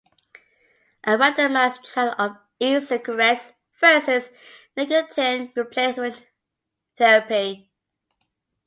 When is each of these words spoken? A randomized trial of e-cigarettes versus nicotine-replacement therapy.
A 1.03 1.11
randomized 1.11 1.83
trial 1.83 2.15
of 2.17 2.35
e-cigarettes 2.59 3.53
versus 3.79 4.31
nicotine-replacement 4.75 6.25
therapy. 6.97 7.71